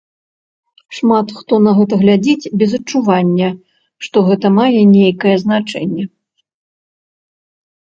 [0.99, 3.49] Шмат хто на гэта глядзіць без адчування,
[4.09, 6.13] што гэта мае нейкае значэнне.